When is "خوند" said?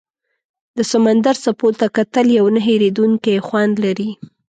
3.47-3.73